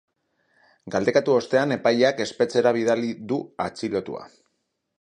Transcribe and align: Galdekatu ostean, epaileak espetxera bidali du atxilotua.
Galdekatu 0.95 1.35
ostean, 1.41 1.75
epaileak 1.75 2.23
espetxera 2.25 2.73
bidali 2.79 3.13
du 3.33 3.41
atxilotua. 3.67 4.25